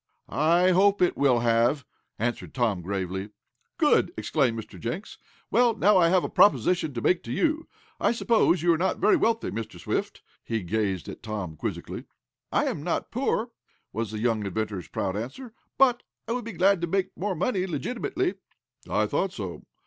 [0.29, 1.85] "I hope it will have,"
[2.17, 3.29] answered Tom, gravely.
[3.77, 4.79] "Good!" exclaimed Mr.
[4.79, 5.19] Jenks.
[5.51, 7.67] "Well, now I have a proposition to make to you.
[7.99, 9.79] I suppose you are not very wealthy, Mr.
[9.79, 12.05] Swift?" He gazed at Tom, quizzically.
[12.51, 13.51] "I am not poor,"
[13.93, 17.67] was the young inventor's proud answer, "but I would be glad to make more money
[17.67, 18.33] legitimately."
[18.89, 19.61] "I thought so.